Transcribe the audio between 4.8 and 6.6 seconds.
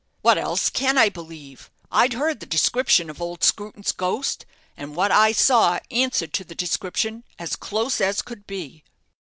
what I saw answered to the